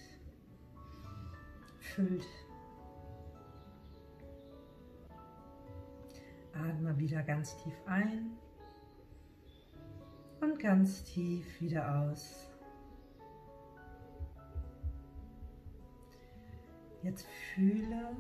füllt. 1.94 2.28
Atme 6.54 6.98
wieder 6.98 7.22
ganz 7.24 7.56
tief 7.64 7.76
ein 7.86 8.38
und 10.42 10.60
ganz 10.60 11.04
tief 11.04 11.62
wieder 11.62 12.02
aus. 12.02 12.50
Jetzt 17.02 17.28
fühle 17.54 18.16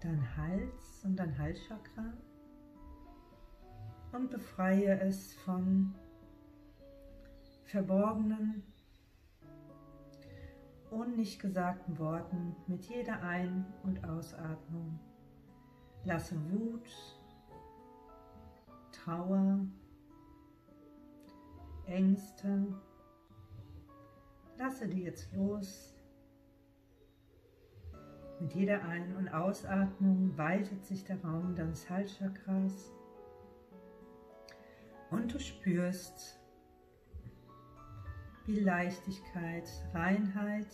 dein 0.00 0.36
Hals 0.36 1.02
und 1.04 1.16
dein 1.16 1.36
Halschakra 1.38 2.12
und 4.12 4.30
befreie 4.30 5.00
es 5.00 5.34
von 5.34 5.94
verborgenen 7.64 8.71
und 10.92 11.16
nicht 11.16 11.40
gesagten 11.40 11.98
Worten 11.98 12.54
mit 12.66 12.84
jeder 12.84 13.22
Ein- 13.22 13.64
und 13.82 14.04
Ausatmung. 14.04 15.00
Lasse 16.04 16.36
Wut, 16.50 16.88
Trauer, 18.92 19.66
Ängste. 21.86 22.66
Lasse 24.58 24.86
die 24.86 25.02
jetzt 25.02 25.32
los. 25.34 25.94
Mit 28.38 28.52
jeder 28.54 28.82
Ein- 28.82 29.16
und 29.16 29.28
Ausatmung 29.28 30.36
weitet 30.36 30.84
sich 30.84 31.04
der 31.04 31.24
Raum 31.24 31.54
deines 31.54 31.88
Halschakras 31.88 32.92
und 35.10 35.32
du 35.32 35.38
spürst, 35.38 36.41
wie 38.46 38.60
Leichtigkeit, 38.60 39.68
Reinheit 39.94 40.66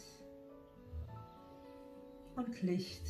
und 2.37 2.63
Licht 2.63 3.07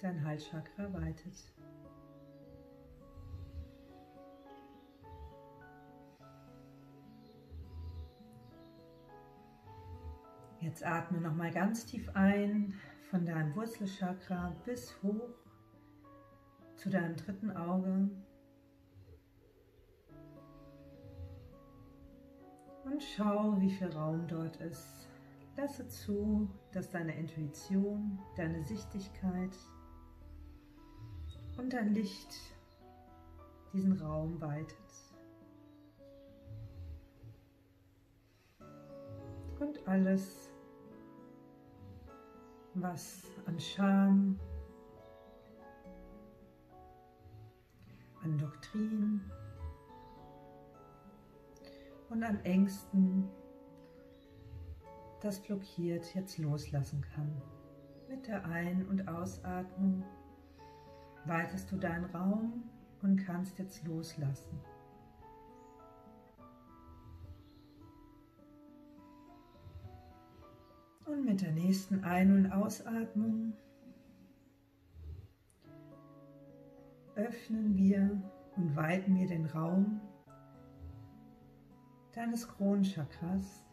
dein 0.00 0.24
Halschakra 0.24 0.92
weitet. 0.92 1.52
Jetzt 10.60 10.84
atme 10.84 11.20
noch 11.20 11.34
mal 11.34 11.52
ganz 11.52 11.84
tief 11.86 12.08
ein 12.14 12.74
von 13.10 13.24
deinem 13.24 13.54
Wurzelchakra 13.54 14.56
bis 14.64 15.00
hoch 15.02 15.28
zu 16.76 16.90
deinem 16.90 17.16
dritten 17.16 17.50
Auge. 17.50 18.10
Und 22.84 23.02
schau, 23.02 23.60
wie 23.60 23.70
viel 23.70 23.88
Raum 23.88 24.26
dort 24.28 24.56
ist. 24.56 25.08
Lasse 25.56 25.86
zu, 25.88 26.48
dass 26.72 26.90
deine 26.90 27.16
Intuition, 27.16 28.18
deine 28.36 28.62
Sichtigkeit 28.62 29.56
und 31.56 31.72
dein 31.72 31.94
Licht 31.94 32.34
diesen 33.72 33.92
Raum 34.00 34.40
weitet. 34.40 34.76
Und 39.60 39.86
alles 39.86 40.50
was 42.74 43.22
an 43.46 43.58
Scham, 43.58 44.38
an 48.22 48.36
Doktrin 48.36 49.20
und 52.14 52.22
an 52.22 52.38
Ängsten 52.44 53.28
das 55.20 55.40
blockiert, 55.40 56.14
jetzt 56.14 56.38
loslassen 56.38 57.04
kann. 57.14 57.42
Mit 58.08 58.26
der 58.28 58.44
Ein- 58.44 58.86
und 58.86 59.08
Ausatmung 59.08 60.04
weitest 61.24 61.72
du 61.72 61.76
deinen 61.76 62.04
Raum 62.04 62.62
und 63.02 63.16
kannst 63.16 63.58
jetzt 63.58 63.84
loslassen. 63.86 64.60
Und 71.06 71.24
mit 71.24 71.40
der 71.40 71.52
nächsten 71.52 72.04
Ein- 72.04 72.32
und 72.32 72.52
Ausatmung 72.52 73.54
öffnen 77.16 77.76
wir 77.76 78.22
und 78.56 78.76
weiten 78.76 79.16
wir 79.16 79.26
den 79.26 79.46
Raum 79.46 80.00
deines 82.14 82.48
Kronchakras. 82.48 83.64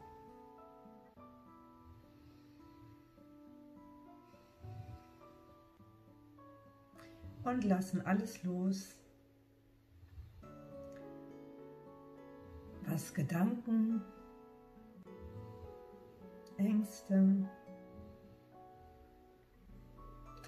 Und 7.43 7.63
lassen 7.63 8.05
alles 8.05 8.43
los, 8.43 8.95
was 12.85 13.13
Gedanken, 13.13 14.01
Ängste, 16.57 17.49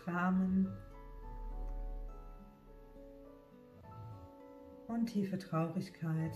Dramen 0.06 0.68
und 4.88 5.08
tiefe 5.08 5.40
Traurigkeit 5.40 6.36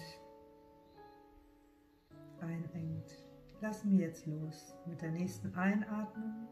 einengt. 2.42 3.24
Lassen 3.62 3.92
wir 3.92 4.08
jetzt 4.08 4.26
los 4.26 4.76
mit 4.86 5.02
der 5.02 5.12
nächsten 5.12 5.54
Einatmung. 5.56 6.48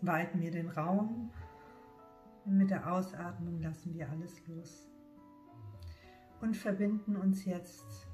Weiten 0.00 0.40
wir 0.40 0.50
den 0.50 0.68
Raum 0.68 1.30
und 2.44 2.56
mit 2.56 2.70
der 2.70 2.92
Ausatmung 2.92 3.60
lassen 3.60 3.94
wir 3.94 4.08
alles 4.08 4.46
los 4.46 4.88
und 6.40 6.56
verbinden 6.56 7.16
uns 7.16 7.44
jetzt 7.44 8.08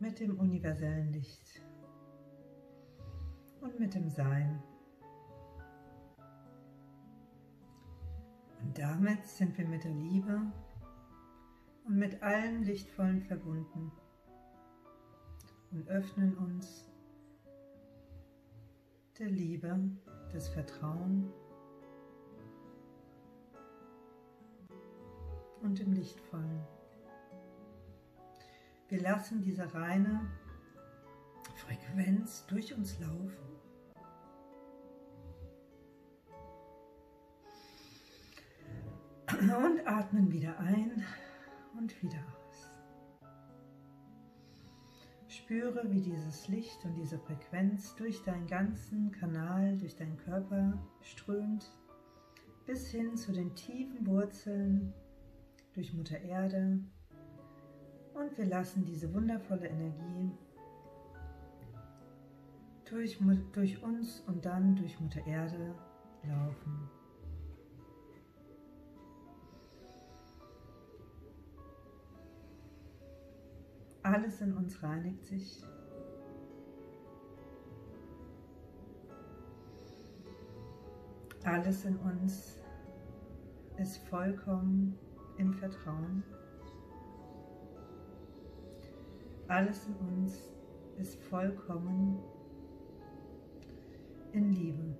mit 0.00 0.18
dem 0.18 0.38
universellen 0.38 1.12
Licht 1.12 1.62
und 3.60 3.78
mit 3.78 3.94
dem 3.94 4.08
Sein. 4.08 4.62
Und 8.62 8.78
damit 8.78 9.26
sind 9.26 9.56
wir 9.56 9.68
mit 9.68 9.84
der 9.84 9.92
Liebe 9.92 10.40
und 11.90 11.98
mit 11.98 12.22
allem 12.22 12.62
Lichtvollen 12.62 13.20
verbunden 13.20 13.90
und 15.72 15.88
öffnen 15.88 16.38
uns 16.38 16.86
der 19.18 19.28
Liebe, 19.28 19.76
des 20.32 20.46
Vertrauen 20.46 21.32
und 25.62 25.80
dem 25.80 25.92
Lichtvollen. 25.92 26.60
Wir 28.88 29.00
lassen 29.00 29.42
diese 29.42 29.74
reine 29.74 30.30
Frequenz 31.56 32.46
durch 32.46 32.72
uns 32.72 33.00
laufen. 33.00 33.50
Und 39.40 39.86
atmen 39.86 40.30
wieder 40.30 40.56
ein 40.60 41.04
und 41.80 42.02
wieder 42.02 42.18
aus. 42.18 42.70
Spüre, 45.28 45.90
wie 45.90 46.00
dieses 46.00 46.48
Licht 46.48 46.84
und 46.84 46.94
diese 46.94 47.18
Frequenz 47.18 47.94
durch 47.96 48.22
deinen 48.22 48.46
ganzen 48.46 49.10
Kanal, 49.12 49.78
durch 49.78 49.96
deinen 49.96 50.18
Körper 50.18 50.78
strömt, 51.00 51.70
bis 52.66 52.88
hin 52.88 53.16
zu 53.16 53.32
den 53.32 53.54
tiefen 53.54 54.06
Wurzeln, 54.06 54.92
durch 55.72 55.94
Mutter 55.94 56.20
Erde, 56.20 56.78
und 58.14 58.36
wir 58.36 58.46
lassen 58.46 58.84
diese 58.84 59.12
wundervolle 59.14 59.68
Energie 59.68 60.30
durch, 62.84 63.18
durch 63.52 63.82
uns 63.82 64.20
und 64.26 64.44
dann 64.44 64.76
durch 64.76 65.00
Mutter 65.00 65.26
Erde 65.26 65.74
laufen. 66.24 66.99
Alles 74.12 74.40
in 74.40 74.56
uns 74.56 74.82
reinigt 74.82 75.24
sich. 75.24 75.64
Alles 81.44 81.84
in 81.84 81.96
uns 81.98 82.60
ist 83.78 83.98
vollkommen 84.08 84.98
im 85.38 85.54
Vertrauen. 85.54 86.24
Alles 89.46 89.86
in 89.86 89.94
uns 89.94 90.50
ist 90.98 91.14
vollkommen 91.22 92.18
in 94.32 94.50
Liebe. 94.50 94.96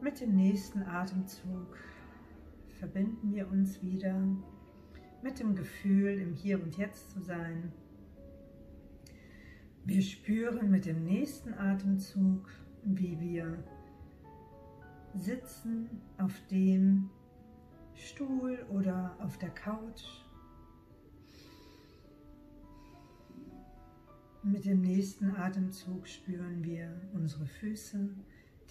Mit 0.00 0.20
dem 0.20 0.36
nächsten 0.36 0.84
Atemzug 0.84 1.76
verbinden 2.82 3.32
wir 3.32 3.48
uns 3.48 3.80
wieder 3.80 4.20
mit 5.22 5.38
dem 5.38 5.54
Gefühl, 5.54 6.18
im 6.18 6.34
Hier 6.34 6.60
und 6.60 6.76
Jetzt 6.76 7.12
zu 7.12 7.20
sein. 7.20 7.70
Wir 9.84 10.02
spüren 10.02 10.68
mit 10.68 10.86
dem 10.86 11.04
nächsten 11.04 11.54
Atemzug, 11.54 12.48
wie 12.82 13.20
wir 13.20 13.62
sitzen 15.14 15.88
auf 16.18 16.34
dem 16.50 17.08
Stuhl 17.94 18.66
oder 18.68 19.16
auf 19.20 19.38
der 19.38 19.50
Couch. 19.50 20.02
Mit 24.42 24.64
dem 24.64 24.80
nächsten 24.80 25.30
Atemzug 25.36 26.08
spüren 26.08 26.64
wir 26.64 27.00
unsere 27.12 27.46
Füße, 27.46 28.08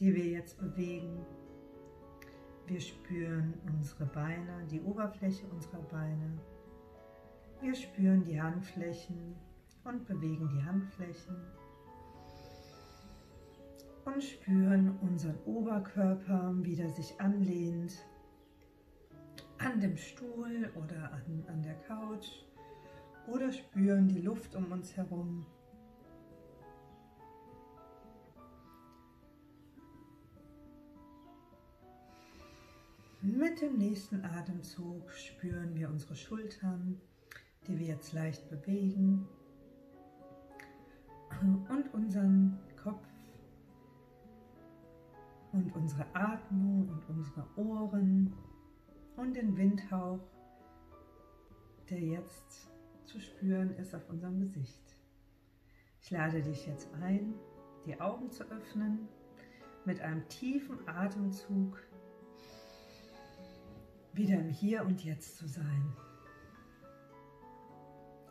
die 0.02 0.13
wir 0.13 0.26
jetzt 0.26 0.60
bewegen. 0.60 1.26
Wir 2.71 2.79
spüren 2.79 3.53
unsere 3.67 4.05
Beine, 4.05 4.65
die 4.71 4.79
Oberfläche 4.79 5.45
unserer 5.47 5.81
Beine. 5.91 6.39
Wir 7.60 7.75
spüren 7.75 8.23
die 8.23 8.41
Handflächen 8.41 9.36
und 9.84 10.07
bewegen 10.07 10.49
die 10.55 10.63
Handflächen. 10.63 11.36
und 14.05 14.23
spüren 14.23 14.97
unseren 15.01 15.38
Oberkörper, 15.45 16.53
wie 16.62 16.77
der 16.77 16.89
sich 16.89 17.13
anlehnt 17.19 17.91
an 19.57 19.81
dem 19.81 19.97
Stuhl 19.97 20.71
oder 20.73 21.12
an, 21.12 21.43
an 21.49 21.62
der 21.62 21.75
Couch 21.89 22.45
oder 23.27 23.51
spüren 23.51 24.07
die 24.07 24.21
Luft 24.21 24.55
um 24.55 24.71
uns 24.71 24.95
herum. 24.95 25.45
Mit 33.23 33.62
dem 33.62 33.77
nächsten 33.77 34.25
Atemzug 34.25 35.12
spüren 35.12 35.75
wir 35.75 35.89
unsere 35.89 36.15
Schultern, 36.15 36.99
die 37.67 37.77
wir 37.77 37.86
jetzt 37.86 38.13
leicht 38.13 38.49
bewegen. 38.49 39.27
Und 41.69 41.93
unseren 41.93 42.57
Kopf. 42.81 43.05
Und 45.51 45.71
unsere 45.75 46.07
Atmung 46.15 46.89
und 46.89 47.10
unsere 47.10 47.45
Ohren. 47.57 48.34
Und 49.15 49.36
den 49.36 49.55
Windhauch, 49.55 50.19
der 51.91 51.99
jetzt 51.99 52.71
zu 53.05 53.19
spüren 53.19 53.69
ist 53.75 53.93
auf 53.93 54.10
unserem 54.10 54.39
Gesicht. 54.39 54.95
Ich 56.01 56.10
lade 56.10 56.41
dich 56.41 56.65
jetzt 56.65 56.91
ein, 57.03 57.36
die 57.86 58.01
Augen 58.01 58.31
zu 58.31 58.43
öffnen, 58.45 59.07
mit 59.86 60.01
einem 60.01 60.27
tiefen 60.27 60.88
Atemzug 60.88 61.77
wieder 64.13 64.36
im 64.36 64.50
Hier 64.50 64.86
und 64.86 65.04
Jetzt 65.04 65.38
zu 65.38 65.47
sein. 65.47 65.93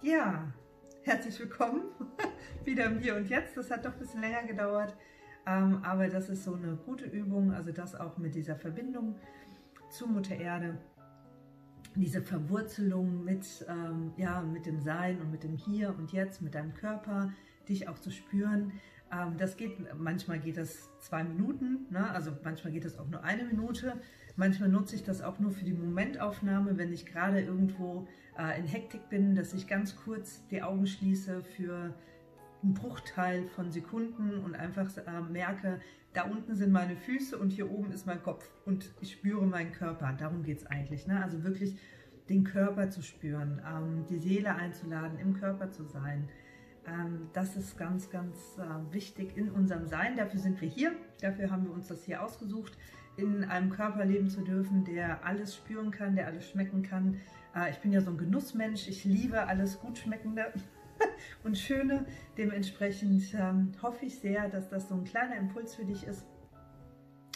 Ja, 0.02 0.52
herzlich 1.02 1.38
willkommen 1.40 1.84
wieder 2.64 2.86
im 2.86 2.98
Hier 2.98 3.16
und 3.16 3.28
Jetzt. 3.28 3.56
Das 3.56 3.70
hat 3.70 3.84
doch 3.84 3.92
ein 3.92 3.98
bisschen 3.98 4.20
länger 4.20 4.44
gedauert, 4.44 4.94
ähm, 5.46 5.80
aber 5.82 6.08
das 6.08 6.28
ist 6.28 6.44
so 6.44 6.54
eine 6.54 6.76
gute 6.76 7.06
Übung, 7.06 7.52
also 7.52 7.72
das 7.72 7.94
auch 7.94 8.18
mit 8.18 8.34
dieser 8.34 8.56
Verbindung 8.56 9.16
zu 9.90 10.06
Mutter 10.06 10.36
Erde, 10.36 10.78
diese 11.94 12.22
Verwurzelung 12.22 13.24
mit, 13.24 13.46
ähm, 13.68 14.12
ja, 14.16 14.42
mit 14.42 14.66
dem 14.66 14.80
Sein 14.80 15.20
und 15.20 15.30
mit 15.30 15.42
dem 15.44 15.56
Hier 15.56 15.94
und 15.96 16.12
Jetzt, 16.12 16.42
mit 16.42 16.54
deinem 16.54 16.74
Körper, 16.74 17.32
dich 17.68 17.88
auch 17.88 17.98
zu 17.98 18.10
spüren. 18.10 18.72
Ähm, 19.12 19.36
das 19.38 19.56
geht, 19.56 19.78
manchmal 19.98 20.38
geht 20.38 20.56
das 20.56 20.88
zwei 21.00 21.24
Minuten, 21.24 21.86
ne? 21.90 22.10
also 22.10 22.32
manchmal 22.44 22.72
geht 22.72 22.84
das 22.84 22.98
auch 22.98 23.08
nur 23.08 23.24
eine 23.24 23.44
Minute. 23.44 23.94
Manchmal 24.36 24.68
nutze 24.68 24.94
ich 24.94 25.04
das 25.04 25.22
auch 25.22 25.38
nur 25.38 25.50
für 25.50 25.64
die 25.64 25.72
Momentaufnahme, 25.72 26.78
wenn 26.78 26.92
ich 26.92 27.06
gerade 27.06 27.40
irgendwo 27.40 28.06
äh, 28.38 28.58
in 28.58 28.66
Hektik 28.66 29.08
bin, 29.08 29.34
dass 29.34 29.52
ich 29.52 29.66
ganz 29.66 29.96
kurz 29.96 30.46
die 30.48 30.62
Augen 30.62 30.86
schließe 30.86 31.42
für 31.42 31.94
einen 32.62 32.74
Bruchteil 32.74 33.46
von 33.48 33.70
Sekunden 33.70 34.38
und 34.44 34.54
einfach 34.54 34.88
äh, 34.96 35.20
merke, 35.30 35.80
da 36.12 36.22
unten 36.22 36.54
sind 36.56 36.72
meine 36.72 36.96
Füße 36.96 37.38
und 37.38 37.50
hier 37.50 37.70
oben 37.70 37.92
ist 37.92 38.06
mein 38.06 38.22
Kopf 38.22 38.44
und 38.66 38.90
ich 39.00 39.12
spüre 39.12 39.46
meinen 39.46 39.72
Körper. 39.72 40.12
Darum 40.18 40.42
geht 40.42 40.58
es 40.58 40.66
eigentlich. 40.66 41.06
Ne? 41.06 41.22
Also 41.22 41.44
wirklich 41.44 41.76
den 42.28 42.44
Körper 42.44 42.90
zu 42.90 43.02
spüren, 43.02 43.60
ähm, 43.66 44.04
die 44.08 44.18
Seele 44.18 44.54
einzuladen, 44.54 45.18
im 45.18 45.34
Körper 45.34 45.70
zu 45.70 45.84
sein. 45.84 46.28
Ähm, 46.86 47.28
das 47.32 47.56
ist 47.56 47.76
ganz, 47.78 48.10
ganz 48.10 48.36
äh, 48.58 48.92
wichtig 48.92 49.36
in 49.36 49.50
unserem 49.50 49.86
Sein. 49.86 50.16
Dafür 50.16 50.40
sind 50.40 50.60
wir 50.60 50.68
hier. 50.68 50.92
Dafür 51.20 51.50
haben 51.50 51.64
wir 51.64 51.72
uns 51.72 51.88
das 51.88 52.04
hier 52.04 52.22
ausgesucht, 52.22 52.76
in 53.16 53.44
einem 53.44 53.70
Körper 53.70 54.04
leben 54.04 54.28
zu 54.28 54.42
dürfen, 54.42 54.84
der 54.84 55.24
alles 55.24 55.56
spüren 55.56 55.90
kann, 55.90 56.16
der 56.16 56.26
alles 56.26 56.48
schmecken 56.48 56.82
kann. 56.82 57.20
Äh, 57.54 57.70
ich 57.70 57.78
bin 57.78 57.92
ja 57.92 58.00
so 58.00 58.10
ein 58.10 58.18
Genussmensch. 58.18 58.88
Ich 58.88 59.04
liebe 59.04 59.46
alles 59.46 59.80
Gutschmeckende. 59.80 60.52
und 61.44 61.56
Schöne. 61.56 62.06
Dementsprechend 62.36 63.34
ähm, 63.34 63.72
hoffe 63.82 64.06
ich 64.06 64.18
sehr, 64.18 64.48
dass 64.48 64.68
das 64.68 64.88
so 64.88 64.94
ein 64.94 65.04
kleiner 65.04 65.36
Impuls 65.36 65.74
für 65.74 65.84
dich 65.84 66.06
ist 66.06 66.26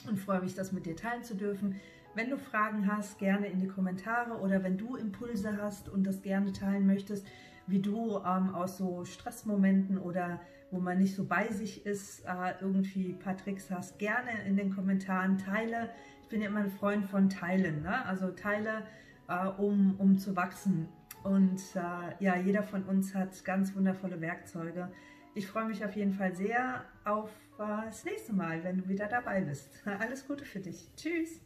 und 0.09 0.18
freue 0.18 0.42
mich, 0.42 0.54
das 0.54 0.72
mit 0.72 0.87
dir 0.87 0.96
teilen 0.96 1.22
zu 1.22 1.35
dürfen. 1.35 1.76
Wenn 2.14 2.30
du 2.30 2.38
Fragen 2.38 2.87
hast, 2.87 3.18
gerne 3.18 3.48
in 3.48 3.59
die 3.59 3.66
Kommentare 3.66 4.38
oder 4.40 4.62
wenn 4.62 4.78
du 4.78 4.96
Impulse 4.96 5.57
hast 5.61 5.88
und 5.88 6.04
das 6.04 6.22
gerne 6.22 6.52
teilen 6.52 6.87
möchtest, 6.87 7.26
wie 7.66 7.81
du 7.81 8.18
ähm, 8.18 8.55
aus 8.55 8.79
so 8.79 9.05
Stressmomenten 9.05 9.98
oder 9.98 10.40
wo 10.70 10.81
man 10.81 10.98
nicht 10.98 11.14
so 11.14 11.24
bei 11.24 11.48
sich 11.48 11.87
ist, 11.87 12.24
äh, 12.24 12.55
irgendwie 12.61 13.11
ein 13.11 13.18
paar 13.18 13.37
Tricks 13.37 13.70
hast, 13.70 13.98
gerne 13.98 14.31
in 14.46 14.57
den 14.57 14.74
Kommentaren 14.74 15.38
teile. 15.38 15.90
Ich 16.22 16.29
bin 16.29 16.40
ja 16.40 16.48
immer 16.48 16.61
ein 16.61 16.70
Freund 16.70 17.05
von 17.05 17.29
Teilen, 17.29 17.83
ne? 17.83 18.05
also 18.07 18.31
teile, 18.31 18.83
äh, 19.29 19.46
um, 19.46 19.94
um 19.98 20.18
zu 20.18 20.35
wachsen 20.37 20.88
und 21.24 21.61
äh, 21.74 22.22
ja, 22.22 22.37
jeder 22.37 22.62
von 22.62 22.85
uns 22.85 23.14
hat 23.14 23.44
ganz 23.44 23.74
wundervolle 23.74 24.20
Werkzeuge. 24.20 24.92
Ich 25.35 25.48
freue 25.48 25.64
mich 25.64 25.85
auf 25.85 25.96
jeden 25.96 26.12
Fall 26.12 26.35
sehr 26.35 26.85
auf 27.05 27.31
äh, 27.59 27.87
das 27.87 28.05
nächste 28.05 28.35
Mal, 28.35 28.62
wenn 28.62 28.79
du 28.79 28.88
wieder 28.88 29.07
dabei 29.07 29.40
bist. 29.40 29.83
Alles 30.00 30.29
Gute 30.29 30.44
für 30.44 30.61
dich. 30.61 30.90
Tschüss. 30.96 31.43